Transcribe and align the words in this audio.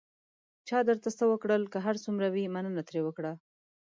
چا 0.67 0.77
درته 0.87 1.09
څه 1.17 1.23
وکړل، 1.31 1.63
که 1.73 1.77
هر 1.85 1.95
څومره 2.03 2.27
وي، 2.33 2.45
مننه 2.55 2.81
ترې 2.87 2.99
وکړه. 3.03 3.31